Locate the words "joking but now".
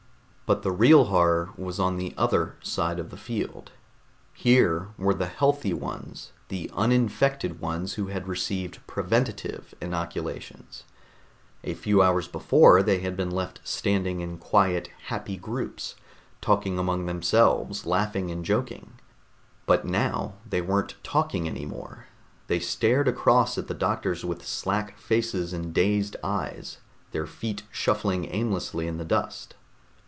18.43-20.33